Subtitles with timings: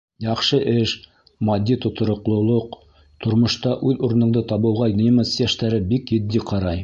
[0.25, 0.93] Яҡшы эш,
[1.49, 2.79] матди тотороҡлолоҡ,
[3.25, 6.79] тормошта үҙ урыныңды табыуға немец йәштәре бик етди ҡарай.